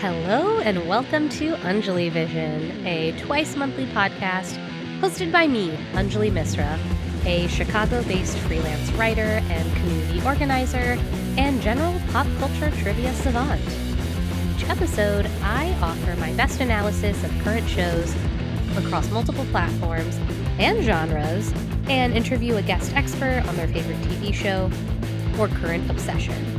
Hello, 0.00 0.60
and 0.60 0.88
welcome 0.88 1.28
to 1.30 1.56
Anjali 1.56 2.08
Vision, 2.08 2.86
a 2.86 3.10
twice 3.18 3.56
monthly 3.56 3.84
podcast 3.86 4.56
hosted 5.00 5.32
by 5.32 5.48
me, 5.48 5.70
Anjali 5.94 6.30
Misra, 6.30 6.78
a 7.26 7.48
Chicago 7.48 8.04
based 8.04 8.38
freelance 8.38 8.92
writer 8.92 9.42
and 9.50 9.76
community 9.78 10.24
organizer 10.24 10.96
and 11.36 11.60
general 11.60 12.00
pop 12.12 12.28
culture 12.38 12.70
trivia 12.80 13.12
savant. 13.14 13.60
Each 14.54 14.68
episode, 14.68 15.28
I 15.42 15.76
offer 15.82 16.14
my 16.20 16.32
best 16.34 16.60
analysis 16.60 17.24
of 17.24 17.36
current 17.40 17.68
shows 17.68 18.14
across 18.76 19.10
multiple 19.10 19.46
platforms 19.46 20.16
and 20.60 20.84
genres 20.84 21.52
and 21.88 22.12
interview 22.12 22.54
a 22.54 22.62
guest 22.62 22.94
expert 22.94 23.42
on 23.48 23.56
their 23.56 23.66
favorite 23.66 24.00
TV 24.02 24.32
show 24.32 24.70
or 25.40 25.48
current 25.48 25.90
obsession 25.90 26.57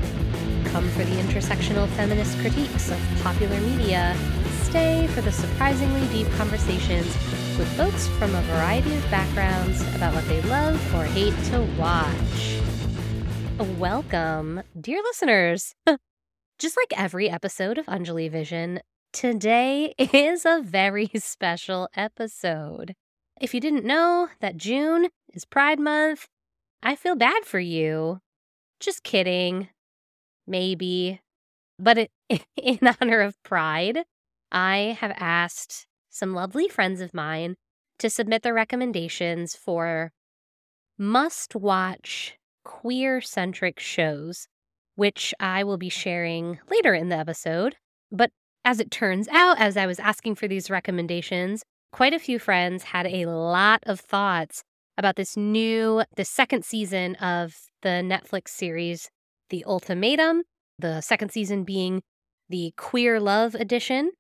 come 0.72 0.88
for 0.90 1.04
the 1.04 1.16
intersectional 1.16 1.88
feminist 1.90 2.38
critiques 2.40 2.92
of 2.92 3.00
popular 3.24 3.60
media, 3.62 4.16
stay 4.62 5.08
for 5.08 5.22
the 5.22 5.32
surprisingly 5.32 6.08
deep 6.10 6.32
conversations 6.34 7.08
with 7.58 7.68
folks 7.76 8.08
from 8.20 8.36
a 8.36 8.42
variety 8.44 8.96
of 8.96 9.02
backgrounds 9.10 9.82
about 9.96 10.14
what 10.14 10.28
they 10.28 10.42
love 10.44 10.76
or 10.94 11.06
hate 11.06 11.34
to 11.46 11.62
watch. 11.80 12.60
Welcome, 13.80 14.62
dear 14.80 15.02
listeners. 15.02 15.74
Just 16.60 16.78
like 16.78 16.94
every 16.96 17.32
episode 17.32 17.80
of 17.80 17.88
Anjali 17.88 18.30
Vision, 18.30 18.80
today 19.12 19.96
is 19.98 20.46
a 20.46 20.62
very 20.64 21.10
special 21.16 21.90
episode. 21.96 22.94
If 23.42 23.56
you 23.56 23.60
didn't 23.60 23.86
know 23.86 24.30
that 24.40 24.58
June 24.58 25.08
is 25.34 25.46
Pride 25.46 25.80
Month, 25.80 26.28
I 26.84 26.96
feel 26.96 27.16
bad 27.16 27.46
for 27.46 27.60
you. 27.60 28.20
Just 28.80 29.04
kidding 29.04 29.70
maybe. 30.50 31.22
But 31.78 31.98
it, 31.98 32.12
in 32.58 32.80
honor 33.00 33.22
of 33.22 33.42
Pride, 33.44 34.00
I 34.52 34.98
have 35.00 35.14
asked 35.16 35.88
some 36.10 36.34
lovely 36.34 36.68
friends 36.68 37.02
of 37.02 37.14
mine 37.14 37.56
to 38.00 38.10
submit 38.10 38.42
their 38.42 38.54
recommendations 38.54 39.56
for 39.56 40.12
must 40.98 41.56
watch 41.56 42.38
queer 42.66 43.22
centric 43.22 43.80
shows, 43.80 44.48
which 44.96 45.34
I 45.40 45.64
will 45.64 45.78
be 45.78 45.90
sharing 45.90 46.60
later 46.70 46.94
in 46.94 47.10
the 47.10 47.18
episode. 47.18 47.76
But 48.12 48.32
as 48.66 48.80
it 48.80 48.92
turns 48.92 49.28
out, 49.30 49.60
as 49.60 49.78
I 49.78 49.86
was 49.86 50.00
asking 50.00 50.36
for 50.36 50.48
these 50.48 50.70
recommendations, 50.70 51.64
quite 51.92 52.14
a 52.14 52.20
few 52.20 52.40
friends 52.40 52.84
had 52.84 53.08
a 53.08 53.26
lot 53.26 53.82
of 53.86 54.00
thoughts 54.00 54.64
about 54.98 55.16
this 55.16 55.38
new, 55.38 56.04
the 56.16 56.26
second 56.26 56.66
season 56.66 57.16
of 57.16 57.56
the 57.82 57.90
Netflix 58.04 58.50
series 58.50 59.10
the 59.50 59.64
Ultimatum, 59.66 60.44
the 60.78 61.02
second 61.02 61.32
season 61.32 61.64
being 61.64 62.02
the 62.50 62.74
Queer 62.78 63.20
Love 63.20 63.56
edition. 63.56 64.12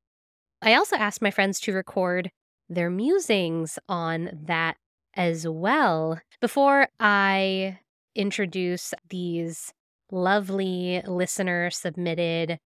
I 0.62 0.76
also 0.76 0.96
asked 0.96 1.22
my 1.22 1.32
friends 1.32 1.60
to 1.62 1.74
record 1.74 2.32
their 2.70 2.90
musings 2.90 3.80
on 3.88 4.30
that 4.46 4.78
as 5.16 5.48
well. 5.48 6.20
Before 6.42 6.88
I 7.00 7.80
introduce 8.16 8.94
these 9.10 9.74
lovely 10.12 11.02
listener 11.06 11.70
submitted 11.70 12.60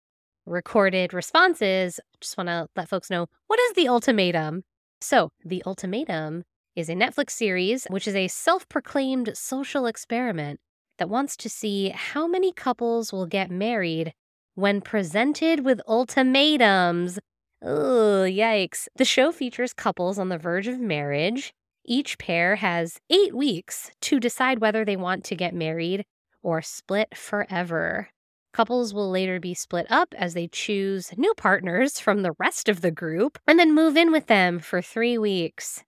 recorded 0.45 1.13
responses, 1.13 1.99
just 2.19 2.37
want 2.37 2.47
to 2.47 2.67
let 2.75 2.89
folks 2.89 3.09
know 3.09 3.27
what 3.47 3.59
is 3.59 3.73
the 3.73 3.87
ultimatum? 3.87 4.63
So, 5.01 5.29
the 5.43 5.63
ultimatum 5.65 6.43
is 6.75 6.89
a 6.89 6.93
Netflix 6.93 7.31
series 7.31 7.85
which 7.89 8.07
is 8.07 8.15
a 8.15 8.27
self 8.27 8.67
proclaimed 8.69 9.31
social 9.35 9.85
experiment 9.85 10.59
that 11.01 11.09
wants 11.09 11.35
to 11.35 11.49
see 11.49 11.89
how 11.89 12.27
many 12.27 12.51
couples 12.51 13.11
will 13.11 13.25
get 13.25 13.49
married 13.49 14.13
when 14.53 14.79
presented 14.79 15.65
with 15.65 15.81
ultimatums. 15.87 17.17
Ugh, 17.65 18.29
yikes. 18.29 18.87
The 18.97 19.03
show 19.03 19.31
features 19.31 19.73
couples 19.73 20.19
on 20.19 20.29
the 20.29 20.37
verge 20.37 20.67
of 20.67 20.79
marriage. 20.79 21.53
Each 21.83 22.19
pair 22.19 22.57
has 22.57 22.99
eight 23.09 23.33
weeks 23.33 23.89
to 24.01 24.19
decide 24.19 24.61
whether 24.61 24.85
they 24.85 24.95
want 24.95 25.23
to 25.23 25.35
get 25.35 25.55
married 25.55 26.05
or 26.43 26.61
split 26.61 27.17
forever. 27.17 28.09
Couples 28.53 28.93
will 28.93 29.09
later 29.09 29.39
be 29.39 29.55
split 29.55 29.87
up 29.89 30.13
as 30.15 30.35
they 30.35 30.47
choose 30.47 31.17
new 31.17 31.33
partners 31.33 31.99
from 31.99 32.21
the 32.21 32.35
rest 32.37 32.69
of 32.69 32.81
the 32.81 32.91
group 32.91 33.39
and 33.47 33.57
then 33.57 33.73
move 33.73 33.97
in 33.97 34.11
with 34.11 34.27
them 34.27 34.59
for 34.59 34.83
three 34.83 35.17
weeks. 35.17 35.83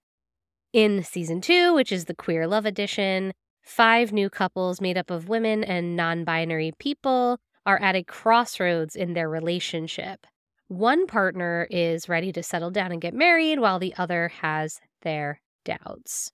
In 0.72 1.04
season 1.04 1.40
two, 1.40 1.72
which 1.72 1.92
is 1.92 2.06
the 2.06 2.16
Queer 2.16 2.48
Love 2.48 2.66
Edition, 2.66 3.32
Five 3.64 4.12
new 4.12 4.28
couples 4.28 4.80
made 4.80 4.98
up 4.98 5.10
of 5.10 5.28
women 5.28 5.64
and 5.64 5.96
non 5.96 6.22
binary 6.22 6.72
people 6.78 7.38
are 7.64 7.80
at 7.80 7.96
a 7.96 8.04
crossroads 8.04 8.94
in 8.94 9.14
their 9.14 9.28
relationship. 9.28 10.26
One 10.68 11.06
partner 11.06 11.66
is 11.70 12.08
ready 12.08 12.30
to 12.32 12.42
settle 12.42 12.70
down 12.70 12.92
and 12.92 13.00
get 13.00 13.14
married, 13.14 13.58
while 13.58 13.78
the 13.78 13.94
other 13.96 14.28
has 14.42 14.80
their 15.00 15.40
doubts. 15.64 16.30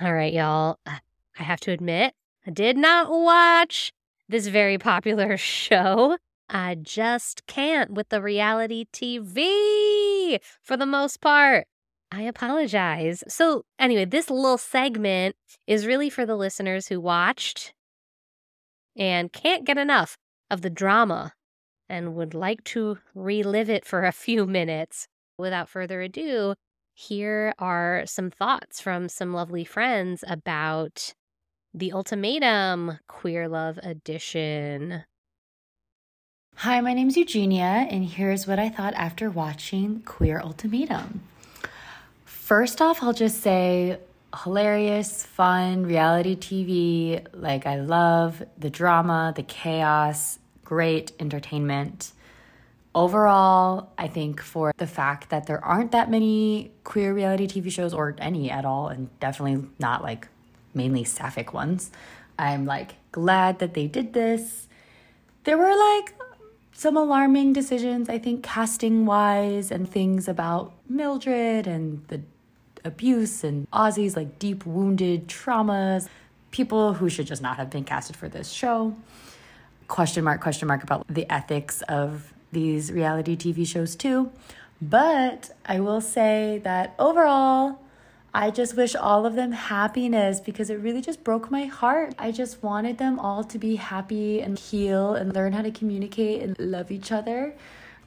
All 0.00 0.12
right, 0.12 0.32
y'all. 0.32 0.78
I 0.86 1.42
have 1.42 1.60
to 1.60 1.70
admit, 1.70 2.14
I 2.46 2.50
did 2.50 2.76
not 2.76 3.10
watch 3.10 3.92
this 4.28 4.48
very 4.48 4.76
popular 4.76 5.36
show. 5.38 6.18
I 6.50 6.74
just 6.74 7.46
can't 7.46 7.92
with 7.92 8.10
the 8.10 8.20
reality 8.20 8.84
TV 8.92 10.38
for 10.62 10.76
the 10.76 10.86
most 10.86 11.22
part. 11.22 11.66
I 12.10 12.22
apologize. 12.22 13.22
So, 13.28 13.64
anyway, 13.78 14.06
this 14.06 14.30
little 14.30 14.58
segment 14.58 15.36
is 15.66 15.86
really 15.86 16.08
for 16.08 16.24
the 16.24 16.36
listeners 16.36 16.88
who 16.88 17.00
watched 17.00 17.74
and 18.96 19.32
can't 19.32 19.64
get 19.64 19.76
enough 19.76 20.16
of 20.50 20.62
the 20.62 20.70
drama 20.70 21.32
and 21.88 22.14
would 22.14 22.34
like 22.34 22.64
to 22.64 22.98
relive 23.14 23.68
it 23.68 23.84
for 23.84 24.04
a 24.04 24.12
few 24.26 24.46
minutes. 24.46 25.06
Without 25.38 25.68
further 25.68 26.00
ado, 26.00 26.54
here 26.94 27.54
are 27.60 28.02
some 28.06 28.30
thoughts 28.30 28.80
from 28.80 29.08
some 29.08 29.32
lovely 29.32 29.64
friends 29.64 30.24
about 30.26 31.14
the 31.72 31.92
Ultimatum 31.92 32.98
Queer 33.06 33.48
Love 33.48 33.78
Edition. 33.82 35.04
Hi, 36.56 36.80
my 36.80 36.94
name's 36.94 37.16
Eugenia, 37.16 37.86
and 37.88 38.04
here's 38.04 38.48
what 38.48 38.58
I 38.58 38.68
thought 38.68 38.94
after 38.94 39.30
watching 39.30 40.00
Queer 40.00 40.40
Ultimatum. 40.40 41.20
First 42.48 42.80
off, 42.80 43.02
I'll 43.02 43.12
just 43.12 43.42
say 43.42 43.98
hilarious, 44.42 45.22
fun 45.22 45.82
reality 45.82 46.34
TV. 46.34 47.22
Like, 47.34 47.66
I 47.66 47.76
love 47.76 48.42
the 48.56 48.70
drama, 48.70 49.34
the 49.36 49.42
chaos, 49.42 50.38
great 50.64 51.12
entertainment. 51.20 52.12
Overall, 52.94 53.90
I 53.98 54.08
think 54.08 54.40
for 54.40 54.72
the 54.78 54.86
fact 54.86 55.28
that 55.28 55.46
there 55.46 55.62
aren't 55.62 55.92
that 55.92 56.10
many 56.10 56.72
queer 56.84 57.12
reality 57.12 57.46
TV 57.46 57.70
shows 57.70 57.92
or 57.92 58.16
any 58.16 58.50
at 58.50 58.64
all, 58.64 58.88
and 58.88 59.10
definitely 59.20 59.68
not 59.78 60.02
like 60.02 60.28
mainly 60.72 61.04
sapphic 61.04 61.52
ones, 61.52 61.90
I'm 62.38 62.64
like 62.64 62.94
glad 63.12 63.58
that 63.58 63.74
they 63.74 63.88
did 63.88 64.14
this. 64.14 64.68
There 65.44 65.58
were 65.58 65.76
like 65.76 66.14
some 66.72 66.96
alarming 66.96 67.52
decisions, 67.52 68.08
I 68.08 68.18
think, 68.18 68.42
casting 68.42 69.04
wise, 69.04 69.70
and 69.70 69.86
things 69.86 70.28
about 70.28 70.72
Mildred 70.88 71.66
and 71.66 72.06
the 72.08 72.22
abuse 72.84 73.44
and 73.44 73.70
Aussies 73.70 74.16
like 74.16 74.38
deep 74.38 74.66
wounded 74.66 75.28
traumas, 75.28 76.08
people 76.50 76.94
who 76.94 77.08
should 77.08 77.26
just 77.26 77.42
not 77.42 77.56
have 77.56 77.70
been 77.70 77.84
casted 77.84 78.16
for 78.16 78.28
this 78.28 78.50
show. 78.50 78.94
Question 79.86 80.24
mark, 80.24 80.40
question 80.40 80.68
mark 80.68 80.82
about 80.82 81.06
the 81.08 81.30
ethics 81.32 81.82
of 81.82 82.32
these 82.52 82.92
reality 82.92 83.36
TV 83.36 83.66
shows 83.66 83.96
too. 83.96 84.30
But 84.80 85.50
I 85.66 85.80
will 85.80 86.00
say 86.00 86.60
that 86.64 86.94
overall, 86.98 87.80
I 88.34 88.50
just 88.50 88.76
wish 88.76 88.94
all 88.94 89.26
of 89.26 89.34
them 89.34 89.52
happiness 89.52 90.40
because 90.40 90.70
it 90.70 90.74
really 90.74 91.00
just 91.00 91.24
broke 91.24 91.50
my 91.50 91.64
heart. 91.64 92.14
I 92.18 92.30
just 92.30 92.62
wanted 92.62 92.98
them 92.98 93.18
all 93.18 93.42
to 93.44 93.58
be 93.58 93.76
happy 93.76 94.40
and 94.40 94.58
heal 94.58 95.14
and 95.14 95.34
learn 95.34 95.52
how 95.52 95.62
to 95.62 95.70
communicate 95.70 96.42
and 96.42 96.56
love 96.58 96.90
each 96.90 97.10
other. 97.10 97.54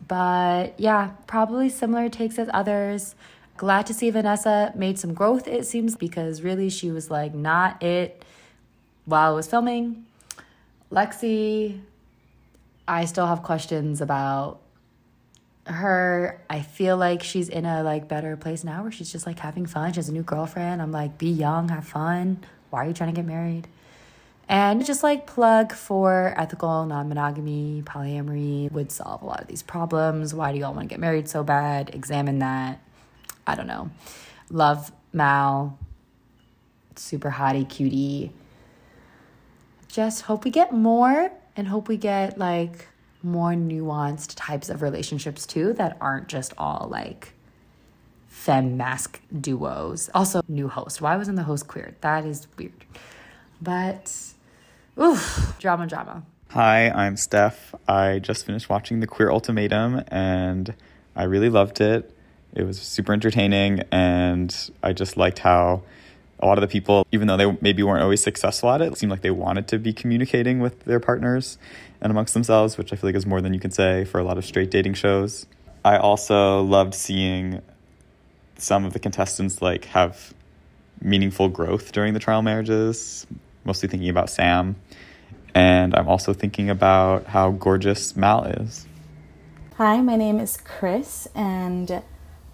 But 0.07 0.79
yeah, 0.79 1.11
probably 1.27 1.69
similar 1.69 2.07
takes 2.09 2.39
as 2.39 2.49
others. 2.53 3.15
Glad 3.61 3.85
to 3.85 3.93
see 3.93 4.09
Vanessa 4.09 4.73
made 4.73 4.97
some 4.97 5.13
growth, 5.13 5.47
it 5.47 5.67
seems, 5.67 5.95
because 5.95 6.41
really 6.41 6.67
she 6.67 6.89
was 6.89 7.11
like 7.11 7.35
not 7.35 7.83
it 7.83 8.25
while 9.05 9.33
I 9.33 9.35
was 9.35 9.45
filming. 9.45 10.07
Lexi, 10.91 11.79
I 12.87 13.05
still 13.05 13.27
have 13.27 13.43
questions 13.43 14.01
about 14.01 14.61
her. 15.67 16.41
I 16.49 16.61
feel 16.61 16.97
like 16.97 17.21
she's 17.21 17.49
in 17.49 17.67
a 17.67 17.83
like 17.83 18.07
better 18.07 18.35
place 18.35 18.63
now 18.63 18.81
where 18.81 18.91
she's 18.91 19.11
just 19.11 19.27
like 19.27 19.37
having 19.37 19.67
fun. 19.67 19.93
She 19.93 19.97
has 19.97 20.09
a 20.09 20.11
new 20.11 20.23
girlfriend. 20.23 20.81
I'm 20.81 20.91
like, 20.91 21.19
be 21.19 21.29
young, 21.29 21.69
have 21.69 21.85
fun. 21.85 22.43
Why 22.71 22.85
are 22.85 22.87
you 22.87 22.95
trying 22.95 23.13
to 23.13 23.15
get 23.15 23.27
married? 23.27 23.67
And 24.49 24.83
just 24.83 25.03
like 25.03 25.27
plug 25.27 25.71
for 25.71 26.33
ethical 26.35 26.87
non 26.87 27.09
monogamy, 27.09 27.83
polyamory 27.85 28.71
would 28.71 28.91
solve 28.91 29.21
a 29.21 29.25
lot 29.27 29.41
of 29.41 29.47
these 29.47 29.61
problems. 29.61 30.33
Why 30.33 30.51
do 30.51 30.57
y'all 30.57 30.73
want 30.73 30.89
to 30.89 30.93
get 30.95 30.99
married 30.99 31.29
so 31.29 31.43
bad? 31.43 31.93
Examine 31.93 32.39
that. 32.39 32.79
I 33.51 33.55
don't 33.55 33.67
know. 33.67 33.89
Love 34.49 34.93
Mal, 35.11 35.77
super 36.95 37.29
hottie, 37.31 37.67
cutie. 37.67 38.31
Just 39.89 40.21
hope 40.21 40.45
we 40.45 40.51
get 40.51 40.71
more 40.71 41.31
and 41.57 41.67
hope 41.67 41.89
we 41.89 41.97
get 41.97 42.37
like 42.37 42.87
more 43.21 43.51
nuanced 43.51 44.33
types 44.37 44.69
of 44.69 44.81
relationships 44.81 45.45
too 45.45 45.73
that 45.73 45.97
aren't 45.99 46.29
just 46.29 46.53
all 46.57 46.87
like 46.89 47.33
femme 48.27 48.77
masc 48.77 49.19
duos. 49.37 50.09
Also, 50.13 50.41
new 50.47 50.69
host. 50.69 51.01
Why 51.01 51.17
wasn't 51.17 51.35
the 51.35 51.43
host 51.43 51.67
queer? 51.67 51.93
That 51.99 52.25
is 52.25 52.47
weird. 52.57 52.85
But, 53.61 54.15
oof, 54.97 55.55
drama, 55.59 55.87
drama. 55.87 56.23
Hi, 56.51 56.89
I'm 56.89 57.17
Steph. 57.17 57.75
I 57.85 58.19
just 58.19 58.45
finished 58.45 58.69
watching 58.69 59.01
The 59.01 59.07
Queer 59.07 59.29
Ultimatum 59.29 60.03
and 60.07 60.73
I 61.17 61.23
really 61.23 61.49
loved 61.49 61.81
it. 61.81 62.15
It 62.53 62.63
was 62.63 62.81
super 62.81 63.13
entertaining 63.13 63.83
and 63.91 64.53
I 64.83 64.93
just 64.93 65.17
liked 65.17 65.39
how 65.39 65.83
a 66.39 66.45
lot 66.45 66.57
of 66.57 66.61
the 66.61 66.67
people, 66.67 67.05
even 67.11 67.27
though 67.27 67.37
they 67.37 67.57
maybe 67.61 67.83
weren't 67.83 68.01
always 68.01 68.21
successful 68.21 68.69
at 68.71 68.81
it, 68.81 68.97
seemed 68.97 69.11
like 69.11 69.21
they 69.21 69.31
wanted 69.31 69.67
to 69.69 69.79
be 69.79 69.93
communicating 69.93 70.59
with 70.59 70.83
their 70.85 70.99
partners 70.99 71.57
and 72.01 72.11
amongst 72.11 72.33
themselves, 72.33 72.77
which 72.77 72.91
I 72.91 72.95
feel 72.95 73.09
like 73.09 73.15
is 73.15 73.25
more 73.25 73.41
than 73.41 73.53
you 73.53 73.59
can 73.59 73.71
say 73.71 74.05
for 74.05 74.19
a 74.19 74.23
lot 74.23 74.37
of 74.37 74.45
straight 74.45 74.71
dating 74.71 74.95
shows. 74.95 75.45
I 75.85 75.97
also 75.97 76.61
loved 76.61 76.93
seeing 76.93 77.61
some 78.57 78.85
of 78.85 78.93
the 78.93 78.99
contestants 78.99 79.61
like 79.61 79.85
have 79.85 80.33
meaningful 80.99 81.49
growth 81.49 81.91
during 81.91 82.13
the 82.13 82.19
trial 82.19 82.41
marriages, 82.41 83.25
mostly 83.65 83.87
thinking 83.87 84.09
about 84.09 84.29
Sam 84.29 84.75
and 85.53 85.95
I'm 85.95 86.07
also 86.07 86.33
thinking 86.33 86.69
about 86.69 87.27
how 87.27 87.51
gorgeous 87.51 88.15
Mal 88.15 88.45
is. 88.45 88.85
Hi, 89.75 90.01
my 90.01 90.15
name 90.15 90.39
is 90.39 90.57
Chris, 90.57 91.27
and 91.33 92.03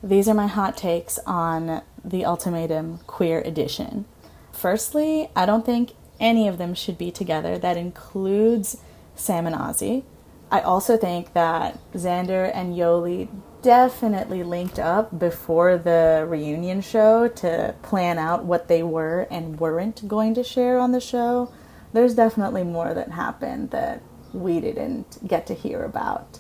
these 0.02 0.28
are 0.28 0.34
my 0.34 0.48
hot 0.48 0.78
takes 0.78 1.20
on 1.26 1.82
the 2.04 2.26
Ultimatum 2.26 3.00
Queer 3.08 3.42
Edition. 3.42 4.06
Firstly, 4.52 5.30
I 5.36 5.46
don't 5.46 5.66
think 5.66 5.94
any 6.20 6.48
of 6.48 6.58
them 6.58 6.74
should 6.74 6.98
be 6.98 7.12
together. 7.12 7.58
That 7.58 7.78
includes 7.78 8.78
Sam 9.16 9.46
and 9.46 9.56
Ozzy. 9.56 10.04
I 10.50 10.62
also 10.62 10.98
think 10.98 11.34
that 11.34 11.80
Xander 11.94 12.50
and 12.54 12.74
Yoly 12.76 13.28
definitely 13.62 14.44
linked 14.44 14.80
up 14.80 15.20
before 15.20 15.78
the 15.78 16.26
reunion 16.28 16.82
show 16.82 17.28
to 17.28 17.76
plan 17.82 18.18
out 18.18 18.46
what 18.46 18.68
they 18.68 18.82
were 18.82 19.28
and 19.30 19.60
weren't 19.60 20.08
going 20.08 20.34
to 20.36 20.44
share 20.44 20.80
on 20.80 20.92
the 20.92 21.02
show 21.02 21.52
there's 21.94 22.16
definitely 22.16 22.64
more 22.64 22.94
that 22.94 23.10
happened 23.10 23.72
that 23.72 24.02
we 24.34 24.60
didn't 24.60 25.26
get 25.28 25.48
to 25.48 25.54
hear 25.54 25.84
about. 25.84 26.40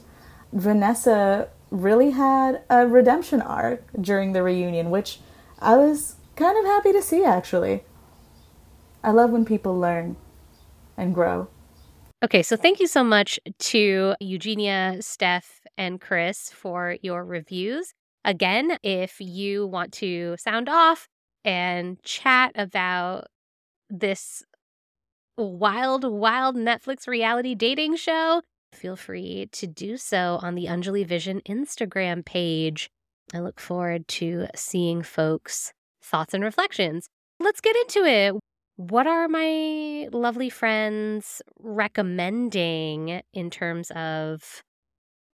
Vanessa 0.51 1.49
really 1.69 2.11
had 2.11 2.61
a 2.69 2.87
redemption 2.87 3.41
arc 3.41 3.83
during 3.99 4.33
the 4.33 4.43
reunion, 4.43 4.89
which 4.89 5.19
I 5.59 5.75
was 5.75 6.15
kind 6.35 6.57
of 6.57 6.65
happy 6.65 6.91
to 6.93 7.01
see 7.01 7.23
actually. 7.23 7.83
I 9.03 9.11
love 9.11 9.31
when 9.31 9.45
people 9.45 9.77
learn 9.77 10.15
and 10.95 11.13
grow. 11.13 11.47
Okay, 12.23 12.41
so 12.41 12.55
thank 12.55 12.79
you 12.79 12.87
so 12.87 13.03
much 13.03 13.39
to 13.59 14.15
Eugenia, 14.19 14.97
Steph, 15.01 15.61
and 15.77 16.01
Chris 16.01 16.49
for 16.49 16.97
your 17.01 17.23
reviews. 17.23 17.93
Again, 18.25 18.77
if 18.81 19.21
you 19.21 19.67
want 19.67 19.93
to 19.93 20.35
sound 20.39 20.67
off 20.67 21.07
and 21.45 22.01
chat 22.03 22.51
about 22.55 23.27
this 23.89 24.43
wild, 25.37 26.03
wild 26.03 26.55
Netflix 26.55 27.07
reality 27.07 27.53
dating 27.53 27.95
show, 27.97 28.41
feel 28.77 28.95
free 28.95 29.49
to 29.51 29.67
do 29.67 29.97
so 29.97 30.39
on 30.41 30.55
the 30.55 30.65
Anjali 30.65 31.05
Vision 31.05 31.41
Instagram 31.47 32.23
page. 32.23 32.89
I 33.33 33.39
look 33.39 33.59
forward 33.59 34.07
to 34.09 34.47
seeing 34.55 35.03
folks' 35.03 35.73
thoughts 36.01 36.33
and 36.33 36.43
reflections. 36.43 37.07
Let's 37.39 37.61
get 37.61 37.75
into 37.75 38.05
it. 38.05 38.35
What 38.77 39.07
are 39.07 39.27
my 39.27 40.07
lovely 40.11 40.49
friends 40.49 41.41
recommending 41.59 43.21
in 43.33 43.49
terms 43.49 43.91
of 43.91 44.61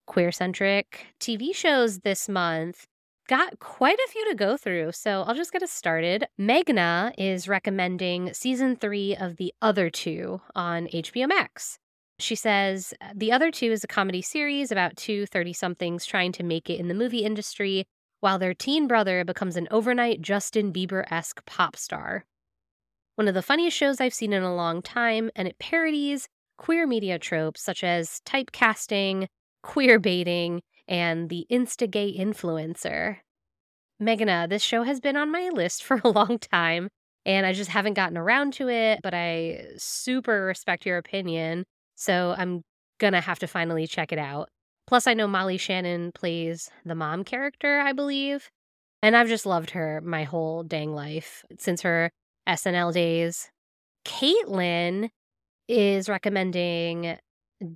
queer 0.06 0.30
centric 0.30 1.06
TV 1.20 1.54
shows 1.54 2.00
this 2.00 2.28
month? 2.28 2.84
got 3.30 3.60
quite 3.60 3.96
a 3.96 4.10
few 4.10 4.28
to 4.28 4.34
go 4.34 4.56
through, 4.56 4.90
so 4.90 5.22
I'll 5.22 5.36
just 5.36 5.52
get 5.52 5.62
us 5.62 5.70
started. 5.70 6.26
Meghna 6.36 7.12
is 7.16 7.46
recommending 7.46 8.34
season 8.34 8.74
three 8.74 9.14
of 9.14 9.36
The 9.36 9.54
Other 9.62 9.88
Two 9.88 10.40
on 10.56 10.88
HBO 10.88 11.28
Max. 11.28 11.78
She 12.20 12.34
says 12.34 12.92
uh, 13.00 13.08
The 13.14 13.32
Other 13.32 13.50
Two 13.50 13.72
is 13.72 13.82
a 13.82 13.88
comedy 13.88 14.22
series 14.22 14.70
about 14.70 14.96
two 14.96 15.26
30 15.26 15.52
somethings 15.52 16.04
trying 16.06 16.32
to 16.32 16.42
make 16.42 16.68
it 16.68 16.78
in 16.78 16.88
the 16.88 16.94
movie 16.94 17.24
industry 17.24 17.86
while 18.20 18.38
their 18.38 18.54
teen 18.54 18.86
brother 18.86 19.24
becomes 19.24 19.56
an 19.56 19.66
overnight 19.70 20.20
Justin 20.20 20.72
Bieber 20.72 21.10
esque 21.10 21.44
pop 21.46 21.76
star. 21.76 22.24
One 23.16 23.28
of 23.28 23.34
the 23.34 23.42
funniest 23.42 23.76
shows 23.76 24.00
I've 24.00 24.14
seen 24.14 24.32
in 24.32 24.42
a 24.42 24.54
long 24.54 24.82
time, 24.82 25.30
and 25.34 25.48
it 25.48 25.58
parodies 25.58 26.28
queer 26.58 26.86
media 26.86 27.18
tropes 27.18 27.62
such 27.62 27.82
as 27.82 28.20
typecasting, 28.26 29.26
queer 29.62 29.98
baiting, 29.98 30.62
and 30.86 31.30
the 31.30 31.46
Insta-gay 31.50 32.16
influencer. 32.16 33.18
Meghna, 34.00 34.44
uh, 34.44 34.46
this 34.46 34.62
show 34.62 34.82
has 34.82 35.00
been 35.00 35.16
on 35.16 35.32
my 35.32 35.48
list 35.52 35.82
for 35.84 36.00
a 36.04 36.08
long 36.08 36.38
time, 36.38 36.88
and 37.24 37.46
I 37.46 37.52
just 37.52 37.70
haven't 37.70 37.94
gotten 37.94 38.18
around 38.18 38.52
to 38.54 38.68
it, 38.68 39.00
but 39.02 39.14
I 39.14 39.64
super 39.76 40.44
respect 40.44 40.84
your 40.84 40.98
opinion, 40.98 41.64
so 42.00 42.34
I'm 42.38 42.62
gonna 42.98 43.20
have 43.20 43.38
to 43.40 43.46
finally 43.46 43.86
check 43.86 44.10
it 44.10 44.18
out. 44.18 44.48
Plus, 44.86 45.06
I 45.06 45.12
know 45.12 45.28
Molly 45.28 45.58
Shannon 45.58 46.12
plays 46.12 46.70
the 46.84 46.94
mom 46.94 47.24
character, 47.24 47.78
I 47.80 47.92
believe, 47.92 48.50
and 49.02 49.14
I've 49.14 49.28
just 49.28 49.44
loved 49.44 49.70
her 49.70 50.00
my 50.00 50.24
whole 50.24 50.62
dang 50.62 50.94
life 50.94 51.44
since 51.58 51.82
her 51.82 52.10
SNL 52.48 52.94
days. 52.94 53.50
Caitlin 54.06 55.10
is 55.68 56.08
recommending 56.08 57.18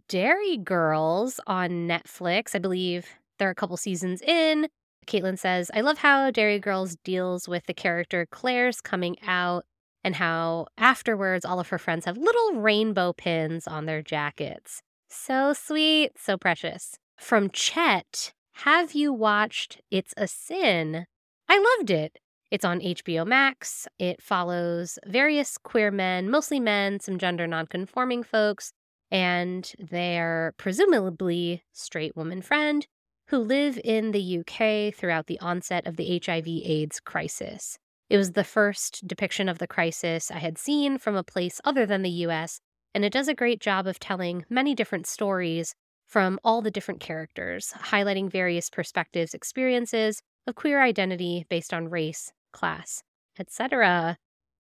Derry 0.09 0.57
Girls 0.57 1.39
on 1.47 1.87
Netflix. 1.87 2.55
I 2.55 2.61
believe 2.61 3.07
they're 3.39 3.51
a 3.51 3.55
couple 3.55 3.77
seasons 3.77 4.23
in. 4.23 4.69
Caitlin 5.07 5.39
says, 5.39 5.71
I 5.75 5.83
love 5.83 5.99
how 5.99 6.31
Derry 6.31 6.59
Girls 6.59 6.97
deals 7.05 7.47
with 7.47 7.67
the 7.67 7.75
character 7.75 8.27
Claire's 8.31 8.81
coming 8.81 9.17
out 9.27 9.67
and 10.05 10.17
how 10.17 10.67
afterwards 10.77 11.45
all 11.45 11.59
of 11.59 11.69
her 11.69 11.79
friends 11.79 12.05
have 12.05 12.19
little 12.19 12.61
rainbow 12.61 13.13
pins 13.13 13.67
on 13.67 13.87
their 13.87 14.03
jackets. 14.03 14.83
So 15.09 15.53
sweet, 15.55 16.13
so 16.19 16.37
precious. 16.37 16.99
From 17.17 17.51
Chet, 17.51 18.35
have 18.59 18.93
you 18.93 19.13
watched 19.13 19.81
It's 19.91 20.15
a 20.17 20.29
Sin? 20.29 21.07
I 21.49 21.77
loved 21.79 21.91
it. 21.91 22.19
It's 22.51 22.65
on 22.65 22.81
HBO 22.81 23.27
Max. 23.27 23.89
It 23.99 24.23
follows 24.23 24.99
various 25.07 25.59
queer 25.59 25.91
men, 25.91 26.31
mostly 26.31 26.61
men, 26.61 27.01
some 27.01 27.19
gender 27.19 27.47
nonconforming 27.47 28.23
folks, 28.23 28.73
and 29.11 29.73
their 29.79 30.55
presumably 30.57 31.65
straight 31.73 32.15
woman 32.15 32.43
friend 32.43 32.87
who 33.29 33.39
live 33.39 33.81
in 33.83 34.13
the 34.13 34.39
UK 34.39 34.95
throughout 34.95 35.27
the 35.27 35.41
onset 35.41 35.87
of 35.87 35.97
the 35.97 36.21
HIV 36.25 36.47
AIDS 36.47 37.01
crisis. 37.01 37.79
It 38.11 38.17
was 38.17 38.33
the 38.33 38.45
first 38.45 39.07
depiction 39.07 39.49
of 39.49 39.59
the 39.59 39.67
crisis 39.67 40.31
I 40.31 40.39
had 40.39 40.59
seen 40.59 40.99
from 40.99 41.17
a 41.17 41.25
place 41.25 41.61
other 41.65 41.87
than 41.87 42.03
the 42.03 42.11
US, 42.11 42.61
and 42.95 43.05
it 43.05 43.13
does 43.13 43.29
a 43.29 43.35
great 43.35 43.61
job 43.61 43.87
of 43.87 43.99
telling 43.99 44.45
many 44.49 44.75
different 44.75 45.07
stories 45.07 45.75
from 46.07 46.39
all 46.45 46.61
the 46.61 46.71
different 46.71 47.01
characters, 47.01 47.73
highlighting 47.77 48.31
various 48.31 48.69
perspectives, 48.71 49.35
experiences 49.35 50.23
of 50.47 50.55
queer 50.55 50.83
identity 50.83 51.47
based 51.49 51.73
on 51.73 51.89
race, 51.89 52.31
class, 52.53 53.03
etc. 53.39 54.17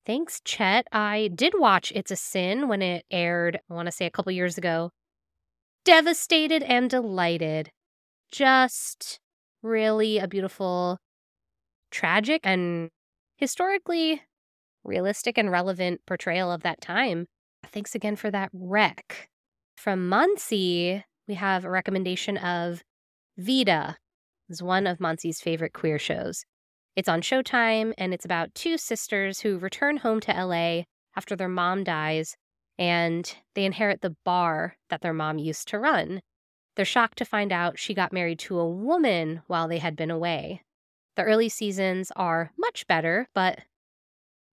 Thanks, 0.06 0.40
Chet. 0.44 0.86
I 0.92 1.30
did 1.34 1.54
watch 1.56 1.92
It's 1.94 2.10
a 2.10 2.16
Sin 2.16 2.68
when 2.68 2.82
it 2.82 3.04
aired, 3.10 3.60
I 3.70 3.74
want 3.74 3.86
to 3.86 3.92
say 3.92 4.06
a 4.06 4.10
couple 4.10 4.32
years 4.32 4.58
ago. 4.58 4.90
Devastated 5.84 6.62
and 6.62 6.88
delighted. 6.90 7.70
Just 8.32 9.20
really 9.62 10.18
a 10.18 10.26
beautiful, 10.26 10.98
tragic, 11.90 12.40
and 12.42 12.90
historically 13.36 14.22
realistic 14.84 15.38
and 15.38 15.50
relevant 15.50 16.00
portrayal 16.06 16.52
of 16.52 16.62
that 16.62 16.80
time. 16.80 17.26
Thanks 17.66 17.94
again 17.94 18.16
for 18.16 18.30
that 18.30 18.50
rec. 18.52 19.28
From 19.76 20.08
Mansi, 20.08 21.02
we 21.26 21.34
have 21.34 21.64
a 21.64 21.70
recommendation 21.70 22.36
of 22.36 22.82
Vida. 23.36 23.96
is 24.48 24.62
one 24.62 24.86
of 24.86 24.98
Mansi's 24.98 25.40
favorite 25.40 25.72
queer 25.72 25.98
shows. 25.98 26.44
It's 26.96 27.08
on 27.08 27.22
Showtime, 27.22 27.92
and 27.98 28.14
it's 28.14 28.24
about 28.24 28.54
two 28.54 28.78
sisters 28.78 29.40
who 29.40 29.58
return 29.58 29.96
home 29.96 30.20
to 30.20 30.32
LA 30.32 30.82
after 31.16 31.34
their 31.34 31.48
mom 31.48 31.82
dies, 31.82 32.36
and 32.78 33.34
they 33.54 33.64
inherit 33.64 34.00
the 34.00 34.16
bar 34.24 34.76
that 34.90 35.00
their 35.00 35.14
mom 35.14 35.38
used 35.38 35.66
to 35.68 35.78
run. 35.78 36.20
They're 36.76 36.84
shocked 36.84 37.18
to 37.18 37.24
find 37.24 37.52
out 37.52 37.78
she 37.78 37.94
got 37.94 38.12
married 38.12 38.38
to 38.40 38.58
a 38.58 38.68
woman 38.68 39.42
while 39.46 39.66
they 39.66 39.78
had 39.78 39.96
been 39.96 40.10
away. 40.10 40.62
The 41.16 41.22
early 41.22 41.48
seasons 41.48 42.10
are 42.16 42.52
much 42.58 42.86
better, 42.86 43.28
but 43.34 43.60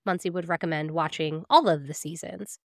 Mansi 0.07 0.31
would 0.31 0.47
recommend 0.47 0.91
watching 0.91 1.43
all 1.49 1.67
of 1.67 1.87
the 1.87 1.93
seasons. 1.93 2.59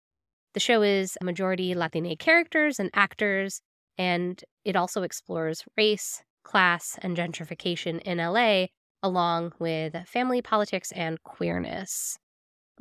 The 0.54 0.60
show 0.60 0.82
is 0.82 1.18
majority 1.22 1.76
Latina 1.76 2.16
characters 2.16 2.80
and 2.80 2.90
actors, 2.94 3.62
and 3.98 4.42
it 4.64 4.76
also 4.76 5.04
explores 5.04 5.64
race, 5.78 6.24
class, 6.44 6.98
and 7.02 7.16
gentrification 7.16 8.02
in 8.02 8.18
LA 8.18 8.68
along 9.04 9.54
with 9.60 9.96
family 10.08 10.42
politics 10.42 10.92
and 10.94 11.22
queerness. 11.24 12.18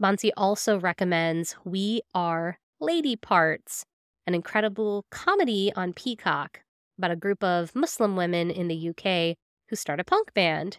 Mansi 0.01 0.31
also 0.37 0.79
recommends 0.81 1.55
We 1.65 2.01
Are 2.15 2.59
Lady 2.81 3.15
Parts. 3.15 3.85
an 4.27 4.35
incredible 4.35 5.05
comedy 5.11 5.71
on 5.77 5.93
Peacock 5.93 6.63
about 6.97 7.11
a 7.11 7.17
group 7.17 7.45
of 7.45 7.75
Muslim 7.75 8.17
women 8.17 8.51
in 8.51 8.69
the 8.69 8.89
UK 8.89 9.37
who 9.69 9.77
start 9.77 10.01
a 10.01 10.05
punk 10.05 10.33
band. 10.33 10.79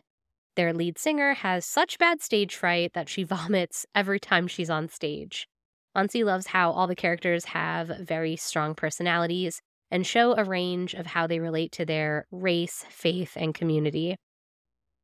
Their 0.55 0.73
lead 0.73 0.97
singer 0.97 1.33
has 1.33 1.65
such 1.65 1.97
bad 1.97 2.21
stage 2.21 2.55
fright 2.55 2.93
that 2.93 3.09
she 3.09 3.23
vomits 3.35 3.85
every 3.93 4.19
time 4.19 4.47
she's 4.47 4.69
on 4.69 4.89
stage. 4.89 5.47
Mansi 5.95 6.25
loves 6.25 6.47
how 6.47 6.71
all 6.71 6.87
the 6.87 6.95
characters 6.95 7.45
have 7.45 7.87
very 7.99 8.35
strong 8.35 8.75
personalities 8.75 9.61
and 9.91 10.05
show 10.05 10.35
a 10.35 10.43
range 10.43 10.93
of 10.93 11.05
how 11.05 11.27
they 11.27 11.39
relate 11.39 11.71
to 11.73 11.85
their 11.85 12.25
race, 12.31 12.85
faith, 12.89 13.33
and 13.35 13.53
community. 13.53 14.17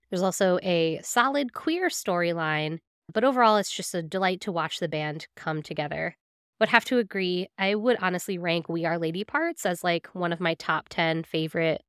There's 0.10 0.22
also 0.22 0.60
a 0.64 1.00
solid 1.04 1.54
queer 1.54 1.88
storyline, 1.88 2.80
but 3.14 3.24
overall, 3.24 3.58
it's 3.58 3.72
just 3.72 3.96
a 3.96 4.02
delight 4.02 4.42
to 4.42 4.52
watch 4.52 4.80
the 4.80 4.90
band 4.90 5.28
come 5.38 5.62
together. 5.62 6.18
Would 6.60 6.70
have 6.70 6.86
to 6.86 6.98
agree, 6.98 7.48
I 7.58 7.76
would 7.76 7.98
honestly 8.02 8.38
rank 8.38 8.68
We 8.68 8.86
Are 8.86 9.00
Lady 9.00 9.24
Parts 9.24 9.66
as 9.66 9.84
like 9.84 10.08
one 10.14 10.34
of 10.34 10.40
my 10.40 10.54
top 10.56 10.90
10 10.90 11.24
favorite 11.24 11.82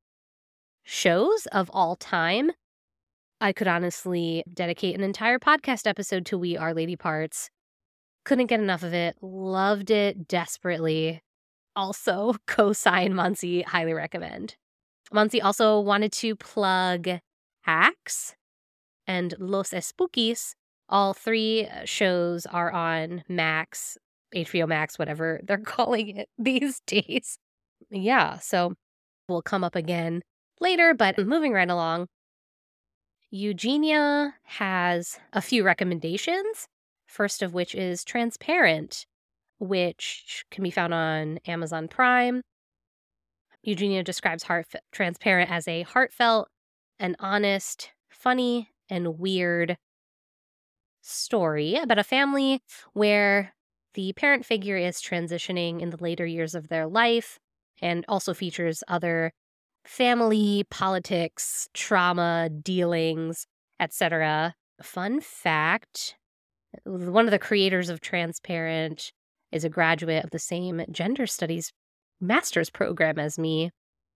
shows 0.84 1.46
of 1.46 1.70
all 1.72 1.96
time. 1.96 2.52
I 3.42 3.52
could 3.52 3.66
honestly 3.66 4.44
dedicate 4.54 4.94
an 4.94 5.02
entire 5.02 5.40
podcast 5.40 5.88
episode 5.88 6.24
to 6.26 6.38
We 6.38 6.56
Are 6.56 6.72
Lady 6.72 6.94
Parts. 6.94 7.50
Couldn't 8.24 8.46
get 8.46 8.60
enough 8.60 8.84
of 8.84 8.94
it. 8.94 9.16
Loved 9.20 9.90
it 9.90 10.28
desperately. 10.28 11.24
Also, 11.74 12.36
co 12.46 12.72
sign 12.72 13.14
Mansi, 13.14 13.64
highly 13.64 13.94
recommend. 13.94 14.54
Mansi 15.12 15.42
also 15.42 15.80
wanted 15.80 16.12
to 16.12 16.36
plug 16.36 17.08
Hacks 17.62 18.36
and 19.08 19.34
Los 19.40 19.70
Espookies. 19.70 20.54
All 20.88 21.12
three 21.12 21.66
uh, 21.66 21.84
shows 21.84 22.46
are 22.46 22.70
on 22.70 23.24
Max, 23.28 23.98
HBO 24.36 24.68
Max, 24.68 25.00
whatever 25.00 25.40
they're 25.42 25.58
calling 25.66 26.16
it 26.16 26.28
these 26.38 26.80
days. 26.86 27.40
Yeah, 27.90 28.38
so 28.38 28.74
we'll 29.28 29.42
come 29.42 29.64
up 29.64 29.74
again 29.74 30.22
later, 30.60 30.94
but 30.94 31.18
moving 31.18 31.52
right 31.52 31.68
along. 31.68 32.06
Eugenia 33.34 34.34
has 34.42 35.18
a 35.32 35.40
few 35.40 35.64
recommendations, 35.64 36.68
first 37.06 37.40
of 37.40 37.54
which 37.54 37.74
is 37.74 38.04
Transparent, 38.04 39.06
which 39.58 40.44
can 40.50 40.62
be 40.62 40.70
found 40.70 40.92
on 40.92 41.38
Amazon 41.46 41.88
Prime. 41.88 42.42
Eugenia 43.62 44.02
describes 44.02 44.42
heart 44.42 44.66
Transparent 44.92 45.50
as 45.50 45.66
a 45.66 45.80
heartfelt 45.80 46.48
and 46.98 47.16
honest, 47.20 47.92
funny, 48.10 48.68
and 48.90 49.18
weird 49.18 49.78
story 51.00 51.76
about 51.76 51.98
a 51.98 52.04
family 52.04 52.60
where 52.92 53.54
the 53.94 54.12
parent 54.12 54.44
figure 54.44 54.76
is 54.76 55.00
transitioning 55.00 55.80
in 55.80 55.88
the 55.88 55.96
later 55.96 56.26
years 56.26 56.54
of 56.54 56.68
their 56.68 56.86
life 56.86 57.38
and 57.80 58.04
also 58.08 58.34
features 58.34 58.84
other 58.88 59.32
family, 59.84 60.64
politics, 60.70 61.68
trauma, 61.74 62.48
dealings, 62.48 63.46
etc. 63.80 64.54
Fun 64.80 65.20
fact 65.20 66.16
one 66.84 67.26
of 67.26 67.30
the 67.30 67.38
creators 67.38 67.88
of 67.88 68.00
Transparent 68.00 69.12
is 69.50 69.64
a 69.64 69.68
graduate 69.68 70.24
of 70.24 70.30
the 70.30 70.38
same 70.38 70.82
gender 70.90 71.26
studies 71.26 71.72
master's 72.20 72.70
program 72.70 73.18
as 73.18 73.38
me. 73.38 73.70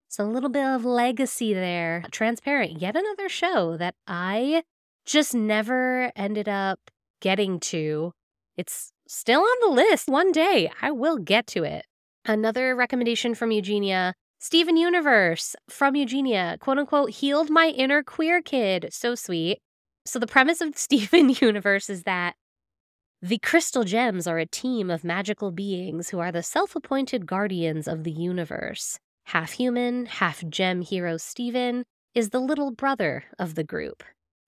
So 0.09 0.23
a 0.23 0.27
little 0.27 0.49
bit 0.49 0.65
of 0.65 0.85
legacy 0.85 1.53
there. 1.53 2.03
Transparent, 2.11 2.79
yet 2.79 2.95
another 2.95 3.29
show 3.29 3.77
that 3.77 3.95
I 4.05 4.63
just 5.05 5.33
never 5.33 6.11
ended 6.15 6.47
up 6.47 6.79
getting 7.19 7.59
to. 7.59 8.11
It's 8.55 8.91
still 9.07 9.41
on 9.41 9.57
the 9.61 9.75
list. 9.75 10.07
One 10.07 10.31
day 10.31 10.69
I 10.81 10.91
will 10.91 11.17
get 11.17 11.47
to 11.47 11.63
it. 11.63 11.85
Another 12.25 12.75
recommendation 12.75 13.33
from 13.33 13.51
Eugenia 13.51 14.13
Steven 14.43 14.75
Universe 14.75 15.55
from 15.69 15.95
Eugenia, 15.95 16.57
quote 16.59 16.77
unquote, 16.77 17.11
healed 17.11 17.49
my 17.49 17.69
inner 17.69 18.03
queer 18.03 18.41
kid. 18.41 18.89
So 18.91 19.15
sweet. 19.15 19.59
So, 20.05 20.19
the 20.19 20.27
premise 20.27 20.59
of 20.59 20.77
Steven 20.77 21.29
Universe 21.29 21.89
is 21.89 22.03
that 22.03 22.35
the 23.21 23.37
Crystal 23.37 23.85
Gems 23.85 24.27
are 24.27 24.39
a 24.39 24.45
team 24.45 24.89
of 24.89 25.05
magical 25.05 25.51
beings 25.51 26.09
who 26.09 26.19
are 26.19 26.29
the 26.29 26.43
self 26.43 26.75
appointed 26.75 27.25
guardians 27.25 27.87
of 27.87 28.03
the 28.03 28.11
universe. 28.11 28.99
Half 29.27 29.53
human, 29.53 30.07
half 30.07 30.43
gem 30.49 30.81
hero 30.81 31.15
Steven 31.15 31.85
is 32.13 32.31
the 32.31 32.41
little 32.41 32.71
brother 32.71 33.23
of 33.39 33.55
the 33.55 33.63
group. 33.63 34.03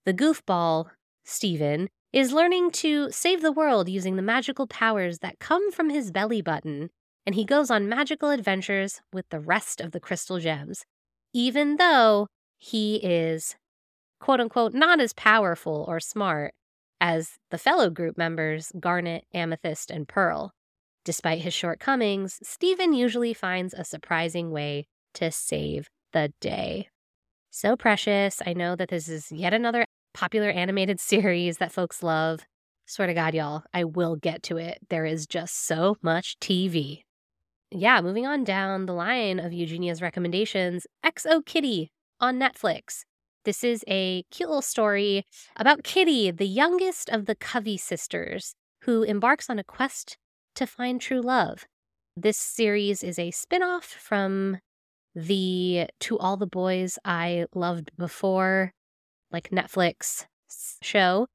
The 0.06 0.14
goofball, 0.14 0.88
Steven, 1.24 1.88
is 2.12 2.34
learning 2.34 2.72
to 2.72 3.12
save 3.12 3.42
the 3.42 3.54
world 3.54 3.88
using 3.88 4.18
the 4.18 4.22
magical 4.22 4.68
powers 4.68 5.20
that 5.20 5.40
come 5.40 5.72
from 5.72 5.90
his 5.90 6.12
belly 6.12 6.42
button 6.42 6.90
and 7.26 7.36
he 7.36 7.46
goes 7.46 7.72
on 7.72 7.90
magical 7.90 8.30
adventures 8.30 9.02
with 9.12 9.28
the 9.30 9.40
rest 9.40 9.82
of 9.82 9.92
the 9.92 10.00
crystal 10.00 10.40
gems, 10.40 10.84
even 11.34 11.78
though 11.78 12.28
he 12.58 12.98
is, 12.98 13.56
quote 14.20 14.40
unquote, 14.40 14.74
not 14.74 15.00
as 15.00 15.14
powerful 15.14 15.86
or 15.88 16.00
smart 16.00 16.54
as 17.02 17.34
the 17.52 17.58
fellow 17.58 17.90
group 17.90 18.18
members 18.18 18.72
Garnet, 18.80 19.26
Amethyst, 19.34 19.90
and 19.90 20.08
Pearl. 20.08 20.52
Despite 21.04 21.42
his 21.42 21.54
shortcomings, 21.54 22.40
Steven 22.42 22.94
usually 22.94 23.34
finds 23.34 23.74
a 23.74 23.84
surprising 23.84 24.52
way 24.52 24.88
to 25.16 25.32
save 25.32 25.88
the 26.14 26.32
day. 26.42 26.90
So 27.52 27.76
precious. 27.76 28.42
I 28.46 28.54
know 28.54 28.76
that 28.76 28.90
this 28.90 29.08
is 29.08 29.32
yet 29.32 29.54
another 29.54 29.86
popular 30.14 30.50
animated 30.50 31.00
series 31.12 31.58
that 31.58 31.72
folks 31.72 32.04
love. 32.04 32.42
Swear 32.88 33.08
to 33.08 33.14
God, 33.14 33.34
y'all, 33.34 33.64
I 33.74 33.84
will 33.84 34.16
get 34.16 34.44
to 34.44 34.58
it. 34.58 34.80
There 34.90 35.06
is 35.06 35.26
just 35.26 35.66
so 35.66 35.98
much 36.04 36.38
TV 36.40 37.05
yeah, 37.72 38.02
moving 38.02 38.26
on 38.26 38.44
down 38.44 38.86
the 38.86 38.94
line 38.94 39.40
of 39.40 39.54
Eugenia's 39.54 40.02
recommendations, 40.02 40.86
XO 41.06 41.46
Kitty 41.46 41.92
on 42.20 42.40
Netflix. 42.40 43.04
This 43.44 43.64
is 43.64 43.84
a 43.88 44.24
cute 44.32 44.50
little 44.50 44.62
story 44.62 45.26
about 45.56 45.84
Kitty, 45.84 46.32
the 46.32 46.48
youngest 46.48 47.10
of 47.10 47.26
the 47.26 47.36
Covey 47.36 47.78
sisters, 47.78 48.56
who 48.84 49.04
embarks 49.04 49.50
on 49.50 49.60
a 49.60 49.64
quest 49.64 50.18
to 50.56 50.66
find 50.66 51.00
true 51.00 51.22
love. 51.22 51.66
This 52.18 52.38
series 52.38 53.04
is 53.04 53.20
a 53.20 53.32
spin 53.32 53.62
off 53.62 53.86
from 53.86 54.58
the 55.14 55.88
To 56.02 56.18
All 56.18 56.38
the 56.38 56.48
Boys 56.48 56.98
I 57.06 57.46
Loved 57.54 57.92
Before, 57.98 58.72
like 59.32 59.50
Netflix 59.50 60.26
show, 60.82 61.28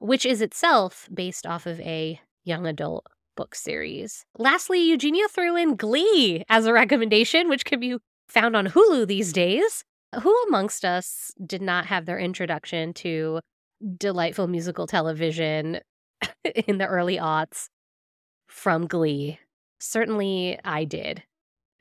which 0.00 0.26
is 0.26 0.40
itself 0.40 1.08
based 1.12 1.46
off 1.46 1.66
of 1.66 1.80
a 1.80 2.20
young 2.44 2.66
adult 2.66 3.06
book 3.38 3.54
series. 3.54 4.24
Lastly, 4.36 4.80
Eugenia 4.80 5.28
threw 5.28 5.56
in 5.56 5.76
Glee 5.76 6.42
as 6.48 6.66
a 6.66 6.72
recommendation, 6.72 7.48
which 7.48 7.64
can 7.64 7.78
be 7.78 7.96
found 8.28 8.56
on 8.56 8.66
Hulu 8.66 9.06
these 9.06 9.32
days. 9.32 9.84
Who 10.22 10.36
amongst 10.48 10.84
us 10.84 11.30
did 11.46 11.62
not 11.62 11.86
have 11.86 12.04
their 12.04 12.18
introduction 12.18 12.92
to 12.94 13.38
delightful 13.96 14.48
musical 14.48 14.88
television 14.88 15.78
in 16.66 16.78
the 16.78 16.86
early 16.86 17.16
aughts 17.16 17.68
from 18.48 18.88
Glee? 18.88 19.38
Certainly 19.78 20.58
I 20.64 20.84
did. 20.84 21.22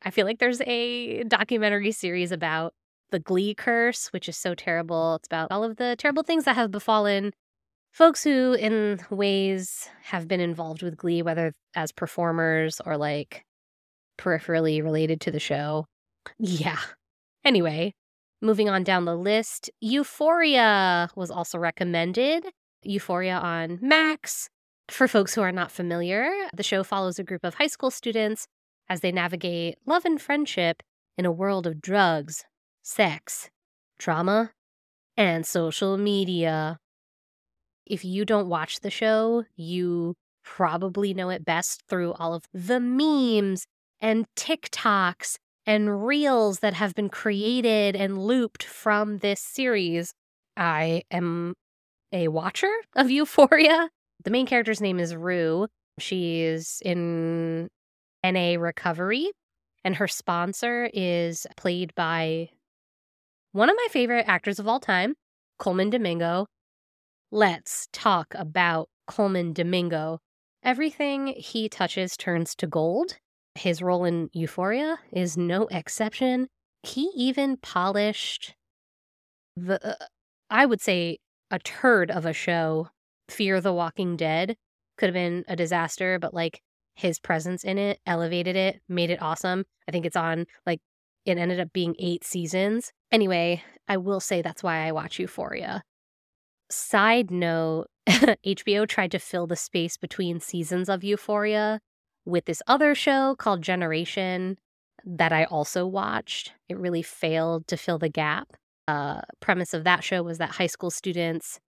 I 0.03 0.11
feel 0.11 0.27
like 0.27 0.37
there's 0.37 0.61
a 0.61 1.23
documentary 1.23 1.91
series 1.91 2.31
about 2.31 2.75
the 3.09 3.19
Glee 3.19 3.55
curse, 3.55 4.09
which 4.13 4.29
is 4.29 4.37
so 4.37 4.53
terrible. 4.53 5.15
It's 5.15 5.27
about 5.27 5.51
all 5.51 5.63
of 5.63 5.77
the 5.77 5.95
terrible 5.97 6.21
things 6.21 6.43
that 6.43 6.55
have 6.55 6.69
befallen 6.69 7.31
folks 7.97 8.23
who, 8.23 8.53
in 8.53 8.99
ways, 9.09 9.89
have 10.03 10.27
been 10.27 10.39
involved 10.39 10.83
with 10.83 10.95
Glee, 10.95 11.23
whether 11.23 11.53
as 11.75 11.91
performers 11.91 12.79
or 12.85 12.95
like 12.95 13.43
peripherally 14.19 14.83
related 14.83 15.19
to 15.21 15.31
the 15.31 15.39
show. 15.39 15.85
Yeah. 16.39 16.79
Anyway, 17.45 17.93
moving 18.41 18.67
on 18.67 18.83
down 18.83 19.05
the 19.05 19.15
list, 19.15 19.71
Euphoria 19.79 21.09
was 21.15 21.31
also 21.31 21.57
recommended. 21.57 22.45
Euphoria 22.83 23.37
on 23.37 23.79
Max. 23.81 24.49
For 24.89 25.07
folks 25.07 25.33
who 25.33 25.41
are 25.41 25.53
not 25.53 25.71
familiar, 25.71 26.29
the 26.53 26.63
show 26.63 26.83
follows 26.83 27.17
a 27.17 27.23
group 27.23 27.45
of 27.45 27.55
high 27.55 27.67
school 27.67 27.89
students 27.89 28.45
as 28.89 28.99
they 28.99 29.11
navigate 29.11 29.77
love 29.85 30.03
and 30.03 30.21
friendship 30.21 30.83
in 31.17 31.25
a 31.25 31.31
world 31.31 31.65
of 31.65 31.81
drugs, 31.81 32.43
sex, 32.83 33.49
trauma, 33.97 34.51
and 35.15 35.45
social 35.45 35.97
media 35.97 36.77
if 37.89 38.05
you 38.05 38.25
don't 38.25 38.49
watch 38.49 38.79
the 38.79 38.89
show, 38.89 39.43
you 39.55 40.15
probably 40.43 41.13
know 41.13 41.29
it 41.29 41.43
best 41.43 41.83
through 41.89 42.13
all 42.13 42.33
of 42.33 42.45
the 42.53 42.79
memes 42.79 43.65
and 43.99 44.25
TikToks 44.35 45.35
and 45.65 46.05
reels 46.05 46.59
that 46.59 46.73
have 46.73 46.95
been 46.95 47.09
created 47.09 47.95
and 47.95 48.17
looped 48.17 48.63
from 48.63 49.17
this 49.17 49.41
series. 49.41 50.13
I 50.55 51.03
am 51.11 51.53
a 52.13 52.29
watcher 52.29 52.71
of 52.95 53.11
Euphoria. 53.11 53.89
The 54.23 54.31
main 54.31 54.47
character's 54.47 54.81
name 54.81 54.99
is 54.99 55.15
Rue. 55.15 55.67
She's 55.99 56.81
in 56.85 57.67
NA 58.23 58.55
recovery, 58.57 59.31
and 59.83 59.95
her 59.95 60.07
sponsor 60.07 60.89
is 60.93 61.45
played 61.57 61.93
by 61.95 62.49
one 63.51 63.69
of 63.69 63.75
my 63.75 63.87
favorite 63.89 64.25
actors 64.27 64.59
of 64.59 64.67
all 64.67 64.79
time, 64.79 65.15
Colman 65.59 65.89
Domingo. 65.89 66.47
Let's 67.31 67.89
talk 67.91 68.33
about 68.35 68.87
Colman 69.05 69.51
Domingo. 69.51 70.19
Everything 70.63 71.27
he 71.27 71.67
touches 71.67 72.15
turns 72.15 72.55
to 72.55 72.67
gold, 72.67 73.17
His 73.55 73.81
role 73.81 74.05
in 74.05 74.29
Euphoria 74.33 74.99
is 75.11 75.35
no 75.35 75.67
exception. 75.71 76.47
He 76.83 77.11
even 77.15 77.57
polished 77.57 78.55
the, 79.55 79.85
uh, 79.85 80.05
I 80.49 80.65
would 80.65 80.79
say, 80.79 81.17
a 81.49 81.59
turd 81.59 82.11
of 82.11 82.25
a 82.25 82.33
show, 82.33 82.89
Fear 83.29 83.61
the 83.61 83.73
Walking 83.73 84.15
Dead. 84.15 84.55
Could 84.97 85.07
have 85.07 85.13
been 85.13 85.43
a 85.47 85.55
disaster, 85.55 86.19
but 86.19 86.33
like 86.33 86.61
his 86.95 87.19
presence 87.19 87.63
in 87.63 87.77
it 87.77 87.99
elevated 88.05 88.55
it, 88.55 88.81
made 88.87 89.09
it 89.09 89.21
awesome. 89.21 89.65
I 89.87 89.91
think 89.91 90.05
it's 90.05 90.15
on 90.15 90.45
like 90.65 90.79
it 91.25 91.37
ended 91.37 91.59
up 91.59 91.73
being 91.73 91.95
eight 91.99 92.23
seasons. 92.23 92.91
Anyway, 93.11 93.63
I 93.87 93.97
will 93.97 94.19
say 94.19 94.41
that's 94.41 94.63
why 94.63 94.87
I 94.87 94.91
watch 94.91 95.19
Euphoria. 95.19 95.83
Side 96.69 97.31
note 97.31 97.87
HBO 98.07 98.87
tried 98.87 99.11
to 99.11 99.19
fill 99.19 99.47
the 99.47 99.55
space 99.55 99.97
between 99.97 100.39
seasons 100.39 100.89
of 100.89 101.03
Euphoria 101.03 101.79
with 102.25 102.45
this 102.45 102.61
other 102.67 102.93
show 102.93 103.35
called 103.35 103.61
Generation 103.61 104.57
that 105.05 105.31
I 105.31 105.45
also 105.45 105.85
watched. 105.85 106.53
It 106.67 106.77
really 106.77 107.01
failed 107.01 107.67
to 107.67 107.77
fill 107.77 107.97
the 107.97 108.09
gap. 108.09 108.55
Uh, 108.87 109.21
premise 109.39 109.73
of 109.73 109.83
that 109.83 110.03
show 110.03 110.23
was 110.23 110.37
that 110.37 110.51
high 110.51 110.67
school 110.67 110.89
students 110.89 111.59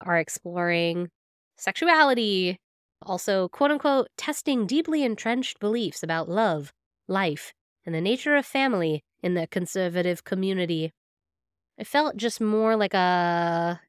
are 0.00 0.18
exploring 0.18 1.08
sexuality, 1.56 2.58
also, 3.02 3.48
quote 3.48 3.70
unquote, 3.70 4.08
testing 4.16 4.66
deeply 4.66 5.04
entrenched 5.04 5.60
beliefs 5.60 6.02
about 6.02 6.28
love, 6.28 6.72
life, 7.06 7.52
and 7.84 7.94
the 7.94 8.00
nature 8.00 8.36
of 8.36 8.46
family 8.46 9.02
in 9.22 9.34
the 9.34 9.46
conservative 9.46 10.24
community. 10.24 10.92
It 11.76 11.86
felt 11.86 12.16
just 12.16 12.40
more 12.40 12.76
like 12.76 12.94
a 12.94 13.80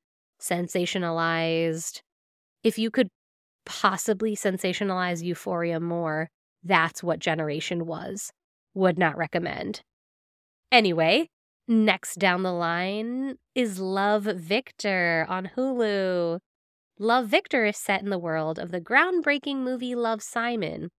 sensationalized. 0.41 2.01
If 2.63 2.77
you 2.77 2.91
could 2.91 3.09
possibly 3.65 4.35
sensationalize 4.35 5.23
Euphoria 5.23 5.79
more, 5.79 6.29
that's 6.63 7.03
what 7.03 7.19
Generation 7.19 7.85
was. 7.85 8.31
Would 8.73 8.97
not 8.97 9.17
recommend. 9.17 9.81
Anyway, 10.71 11.29
next 11.67 12.15
down 12.19 12.43
the 12.43 12.51
line 12.51 13.35
is 13.53 13.79
Love 13.79 14.23
Victor 14.23 15.25
on 15.29 15.51
Hulu. 15.55 16.39
Love 16.99 17.27
Victor 17.27 17.65
is 17.65 17.77
set 17.77 18.01
in 18.01 18.09
the 18.09 18.19
world 18.19 18.57
of 18.57 18.71
the 18.71 18.81
groundbreaking 18.81 19.57
movie 19.57 19.95
Love 19.95 20.21
Simon, 20.21 20.89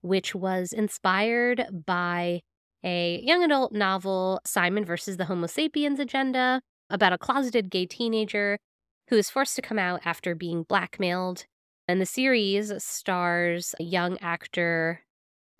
which 0.00 0.34
was 0.34 0.72
inspired 0.72 1.64
by 1.86 2.40
a 2.84 3.20
young 3.22 3.42
adult 3.42 3.72
novel, 3.72 4.40
Simon 4.44 4.84
versus 4.84 5.16
the 5.16 5.24
Homo 5.24 5.46
sapiens 5.46 5.98
Agenda, 5.98 6.60
about 6.90 7.12
a 7.12 7.18
closeted 7.18 7.70
gay 7.70 7.86
teenager 7.86 8.58
who 9.08 9.16
is 9.16 9.30
forced 9.30 9.56
to 9.56 9.62
come 9.62 9.78
out 9.78 10.00
after 10.04 10.34
being 10.34 10.62
blackmailed. 10.62 11.46
And 11.86 12.00
the 12.00 12.06
series 12.06 12.72
stars 12.82 13.74
a 13.78 13.82
young 13.82 14.18
actor 14.18 15.02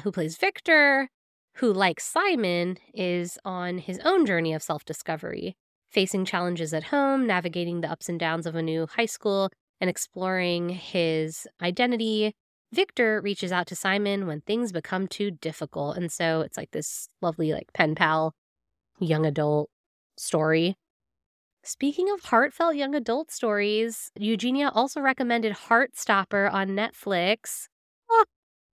who 0.02 0.10
plays 0.10 0.36
Victor, 0.36 1.08
who, 1.56 1.72
like 1.72 2.00
Simon, 2.00 2.78
is 2.94 3.38
on 3.44 3.78
his 3.78 4.00
own 4.04 4.26
journey 4.26 4.52
of 4.54 4.62
self 4.62 4.84
discovery, 4.84 5.56
facing 5.88 6.24
challenges 6.24 6.72
at 6.72 6.84
home, 6.84 7.26
navigating 7.26 7.80
the 7.80 7.90
ups 7.90 8.08
and 8.08 8.18
downs 8.18 8.46
of 8.46 8.54
a 8.54 8.62
new 8.62 8.86
high 8.86 9.06
school, 9.06 9.50
and 9.80 9.90
exploring 9.90 10.70
his 10.70 11.46
identity. 11.62 12.32
Victor 12.72 13.20
reaches 13.20 13.52
out 13.52 13.68
to 13.68 13.76
Simon 13.76 14.26
when 14.26 14.40
things 14.40 14.72
become 14.72 15.06
too 15.06 15.30
difficult. 15.30 15.96
And 15.96 16.10
so 16.10 16.40
it's 16.40 16.56
like 16.56 16.72
this 16.72 17.08
lovely, 17.20 17.52
like, 17.52 17.72
pen 17.72 17.94
pal, 17.94 18.34
young 18.98 19.24
adult 19.24 19.70
story. 20.16 20.74
Speaking 21.66 22.11
of 22.11 22.25
heartfelt 22.25 22.76
young 22.76 22.94
adult 22.94 23.30
stories, 23.30 24.11
Eugenia 24.16 24.71
also 24.75 25.00
recommended 25.00 25.54
Heartstopper 25.54 26.52
on 26.52 26.68
Netflix. 26.68 27.68
Oh, 28.11 28.25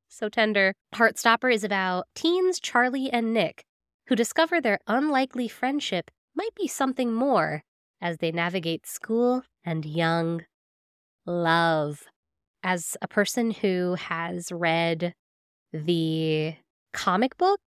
so 0.09 0.27
tender. 0.27 0.73
Heartstopper 0.93 1.53
is 1.53 1.63
about 1.63 2.07
teens 2.15 2.59
Charlie 2.59 3.09
and 3.09 3.33
Nick 3.33 3.63
who 4.07 4.15
discover 4.17 4.59
their 4.59 4.79
unlikely 4.87 5.47
friendship 5.47 6.11
might 6.35 6.53
be 6.53 6.67
something 6.67 7.13
more 7.13 7.63
as 8.01 8.17
they 8.17 8.29
navigate 8.29 8.85
school 8.85 9.43
and 9.63 9.85
young 9.85 10.43
love. 11.25 12.03
As 12.61 12.97
a 13.01 13.07
person 13.07 13.51
who 13.51 13.95
has 13.95 14.51
read 14.51 15.13
the 15.71 16.55
comic 16.91 17.37
book 17.37 17.61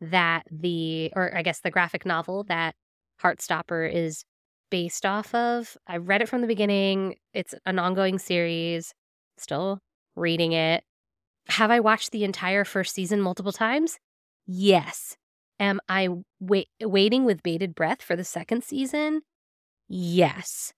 that 0.00 0.44
the, 0.52 1.10
or 1.16 1.36
I 1.36 1.42
guess 1.42 1.58
the 1.58 1.72
graphic 1.72 2.06
novel 2.06 2.44
that 2.44 2.76
Heartstopper 3.20 3.92
is 3.92 4.24
based 4.70 5.06
off 5.06 5.34
of. 5.34 5.76
I 5.86 5.98
read 5.98 6.22
it 6.22 6.28
from 6.28 6.40
the 6.40 6.46
beginning. 6.46 7.16
It's 7.32 7.54
an 7.64 7.78
ongoing 7.78 8.18
series, 8.18 8.92
still 9.38 9.80
reading 10.14 10.52
it. 10.52 10.84
Have 11.48 11.70
I 11.70 11.80
watched 11.80 12.10
the 12.10 12.24
entire 12.24 12.64
first 12.64 12.94
season 12.94 13.20
multiple 13.20 13.52
times? 13.52 13.98
Yes. 14.46 15.16
Am 15.58 15.80
I 15.88 16.08
wait, 16.40 16.68
waiting 16.82 17.24
with 17.24 17.42
bated 17.42 17.74
breath 17.74 18.02
for 18.02 18.16
the 18.16 18.24
second 18.24 18.64
season? 18.64 19.22
Yes. 19.88 20.72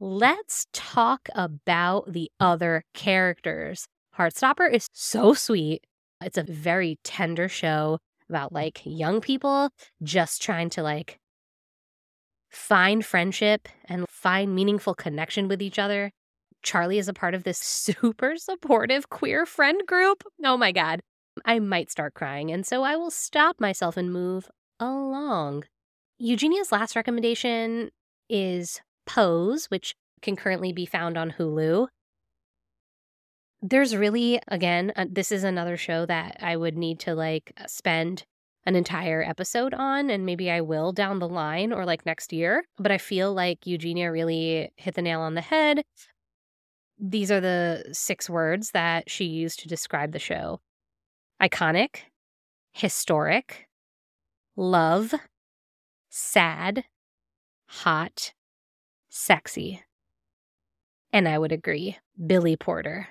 Let's 0.00 0.66
talk 0.72 1.28
about 1.34 2.12
the 2.12 2.30
other 2.40 2.84
characters. 2.94 3.86
Heartstopper 4.16 4.72
is 4.72 4.86
so 4.92 5.34
sweet. 5.34 5.84
It's 6.20 6.38
a 6.38 6.44
very 6.44 6.98
tender 7.04 7.48
show 7.48 7.98
about 8.28 8.52
like 8.52 8.80
young 8.84 9.20
people 9.20 9.70
just 10.02 10.42
trying 10.42 10.70
to 10.70 10.82
like 10.82 11.18
find 12.52 13.04
friendship 13.04 13.68
and 13.86 14.06
find 14.08 14.54
meaningful 14.54 14.94
connection 14.94 15.48
with 15.48 15.60
each 15.60 15.78
other. 15.78 16.12
Charlie 16.62 16.98
is 16.98 17.08
a 17.08 17.14
part 17.14 17.34
of 17.34 17.44
this 17.44 17.58
super 17.62 18.36
supportive 18.36 19.08
queer 19.08 19.46
friend 19.46 19.82
group. 19.86 20.22
Oh 20.44 20.56
my 20.56 20.72
God. 20.72 21.00
I 21.46 21.58
might 21.60 21.90
start 21.90 22.12
crying, 22.12 22.50
and 22.50 22.66
so 22.66 22.82
I 22.82 22.94
will 22.96 23.10
stop 23.10 23.58
myself 23.58 23.96
and 23.96 24.12
move 24.12 24.50
along. 24.78 25.64
Eugenia's 26.18 26.70
last 26.70 26.94
recommendation 26.94 27.90
is 28.28 28.82
Pose, 29.06 29.66
which 29.66 29.94
can 30.20 30.36
currently 30.36 30.72
be 30.72 30.84
found 30.84 31.16
on 31.16 31.32
Hulu. 31.32 31.88
There's 33.62 33.96
really, 33.96 34.40
again, 34.46 34.92
uh, 34.94 35.06
this 35.08 35.32
is 35.32 35.42
another 35.42 35.76
show 35.76 36.04
that 36.06 36.36
I 36.40 36.56
would 36.56 36.76
need 36.76 37.00
to 37.00 37.14
like 37.14 37.52
spend 37.66 38.24
an 38.64 38.76
entire 38.76 39.22
episode 39.22 39.74
on, 39.74 40.10
and 40.10 40.24
maybe 40.24 40.50
I 40.50 40.60
will 40.60 40.92
down 40.92 41.18
the 41.18 41.28
line 41.28 41.72
or 41.72 41.84
like 41.84 42.06
next 42.06 42.32
year. 42.32 42.64
But 42.78 42.92
I 42.92 42.98
feel 42.98 43.32
like 43.34 43.66
Eugenia 43.66 44.12
really 44.12 44.70
hit 44.76 44.94
the 44.94 45.02
nail 45.02 45.20
on 45.20 45.34
the 45.34 45.40
head. 45.40 45.82
These 46.98 47.32
are 47.32 47.40
the 47.40 47.84
six 47.92 48.30
words 48.30 48.70
that 48.70 49.10
she 49.10 49.24
used 49.24 49.60
to 49.60 49.68
describe 49.68 50.12
the 50.12 50.18
show 50.18 50.60
iconic, 51.42 52.02
historic, 52.72 53.66
love, 54.56 55.12
sad, 56.08 56.84
hot, 57.66 58.32
sexy. 59.08 59.82
And 61.12 61.28
I 61.28 61.38
would 61.38 61.52
agree, 61.52 61.98
Billy 62.24 62.56
Porter. 62.56 63.08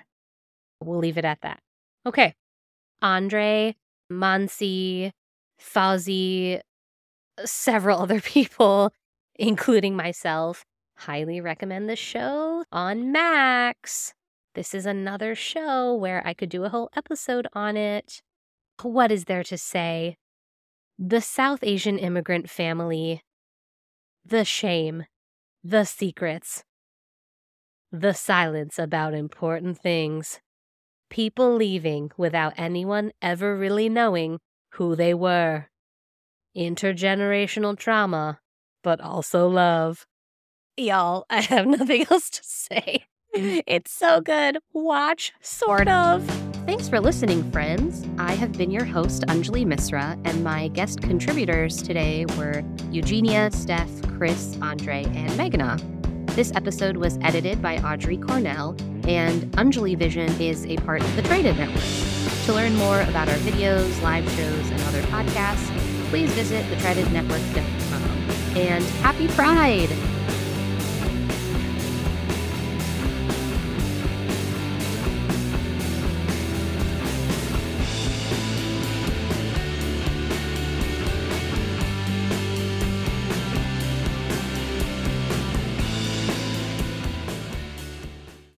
We'll 0.80 0.98
leave 0.98 1.18
it 1.18 1.24
at 1.24 1.42
that. 1.42 1.60
Okay. 2.06 2.34
Andre, 3.02 3.76
Mansi, 4.10 5.12
Fauzi, 5.62 6.60
several 7.44 8.00
other 8.00 8.20
people, 8.34 8.92
including 9.36 9.96
myself, 9.96 10.64
highly 10.96 11.40
recommend 11.40 11.88
the 11.88 11.96
show 11.96 12.64
on 12.72 13.12
Max. 13.12 14.14
This 14.54 14.74
is 14.74 14.84
another 14.84 15.34
show 15.34 15.94
where 15.94 16.26
I 16.26 16.34
could 16.34 16.50
do 16.50 16.64
a 16.64 16.68
whole 16.68 16.90
episode 16.94 17.46
on 17.54 17.76
it. 17.76 18.20
What 18.82 19.10
is 19.10 19.24
there 19.24 19.44
to 19.44 19.56
say? 19.56 20.16
The 20.98 21.20
South 21.20 21.60
Asian 21.62 21.98
immigrant 21.98 22.50
family, 22.50 23.22
the 24.24 24.44
shame, 24.44 25.04
the 25.64 25.84
secrets, 25.84 26.64
the 27.90 28.12
silence 28.12 28.78
about 28.78 29.14
important 29.14 29.78
things, 29.78 30.40
people 31.08 31.54
leaving 31.54 32.10
without 32.16 32.52
anyone 32.56 33.12
ever 33.22 33.56
really 33.56 33.88
knowing 33.88 34.38
who 34.72 34.96
they 34.96 35.14
were. 35.14 35.68
Intergenerational 36.56 37.78
trauma, 37.78 38.40
but 38.82 39.00
also 39.00 39.48
love. 39.48 40.06
Y'all, 40.76 41.24
I 41.30 41.40
have 41.40 41.66
nothing 41.66 42.06
else 42.10 42.30
to 42.30 42.40
say. 42.42 43.06
Mm. 43.34 43.62
It's 43.66 43.90
so 43.90 44.20
good. 44.20 44.58
Watch, 44.72 45.32
sort 45.40 45.88
of. 45.88 46.22
Thanks 46.66 46.88
for 46.88 47.00
listening, 47.00 47.50
friends. 47.50 48.06
I 48.18 48.32
have 48.34 48.52
been 48.52 48.70
your 48.70 48.84
host, 48.84 49.22
Anjali 49.26 49.66
Misra, 49.66 50.20
and 50.24 50.44
my 50.44 50.68
guest 50.68 51.00
contributors 51.00 51.82
today 51.82 52.26
were 52.36 52.62
Eugenia, 52.90 53.50
Steph, 53.52 53.90
Chris, 54.16 54.56
Andre, 54.60 55.04
and 55.04 55.30
Meghna. 55.30 55.80
This 56.34 56.52
episode 56.54 56.98
was 56.98 57.18
edited 57.22 57.60
by 57.60 57.78
Audrey 57.78 58.16
Cornell, 58.16 58.76
and 59.08 59.50
Anjali 59.52 59.96
Vision 59.98 60.30
is 60.40 60.64
a 60.66 60.76
part 60.76 61.02
of 61.02 61.16
the 61.16 61.22
Traded 61.22 61.56
Network. 61.56 62.11
To 62.46 62.52
learn 62.52 62.74
more 62.76 63.00
about 63.02 63.28
our 63.28 63.38
videos, 63.38 64.00
live 64.02 64.28
shows, 64.32 64.70
and 64.70 64.80
other 64.82 65.02
podcasts, 65.02 65.68
please 66.10 66.30
visit 66.32 66.64
thetreadednetwork.com. 66.66 68.56
And 68.56 68.84
happy 68.84 69.28
Pride! 69.28 70.11